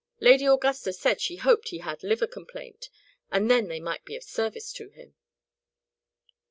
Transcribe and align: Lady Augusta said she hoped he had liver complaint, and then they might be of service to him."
Lady 0.19 0.47
Augusta 0.47 0.91
said 0.91 1.21
she 1.21 1.35
hoped 1.35 1.69
he 1.69 1.77
had 1.77 2.01
liver 2.01 2.25
complaint, 2.25 2.89
and 3.31 3.51
then 3.51 3.67
they 3.67 3.79
might 3.79 4.03
be 4.03 4.15
of 4.15 4.23
service 4.23 4.73
to 4.73 4.89
him." 4.89 5.13